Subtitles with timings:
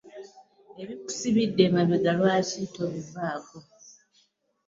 [0.81, 3.57] Ebikusibidde emabega lwaki tobivaako?